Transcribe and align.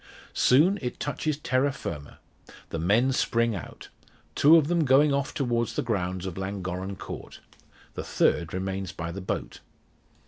Soon 0.33 0.79
it 0.81 0.99
touches 0.99 1.37
terra 1.37 1.71
firma, 1.71 2.17
the 2.69 2.79
men 2.79 3.11
spring 3.11 3.53
out; 3.53 3.89
two 4.33 4.55
of 4.57 4.67
them 4.67 4.83
going 4.83 5.13
off 5.13 5.31
towards 5.31 5.75
the 5.75 5.83
grounds 5.83 6.25
of 6.25 6.39
Llangorren 6.39 6.95
Court. 6.95 7.39
The 7.93 8.03
third 8.03 8.51
remains 8.51 8.91
by 8.91 9.11
the 9.11 9.21
boat. 9.21 9.59